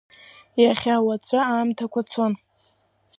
[0.63, 2.33] Иахьа уаҵәы, аамҭақәа цон.